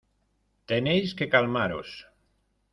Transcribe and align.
Tenéis 0.71 1.13
que 1.21 1.29
calmaros. 1.37 1.89